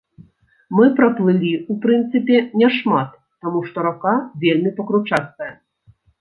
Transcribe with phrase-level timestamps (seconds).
[0.77, 3.11] Мы праплылі, у прынцыпе, не шмат,
[3.45, 4.15] таму, што рака
[4.47, 5.53] вельмі пакручастая.